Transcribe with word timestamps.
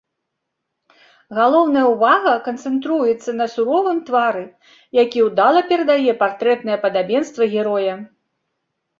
Галоўная 1.39 1.81
ўвага 1.89 2.31
канцэнтруецца 2.47 3.35
на 3.41 3.45
суровым 3.55 3.99
твары, 4.07 4.41
які 5.01 5.19
ўдала 5.27 5.61
перадае 5.73 6.13
партрэтнае 6.23 6.79
падабенства 6.87 7.43
героя. 7.53 7.93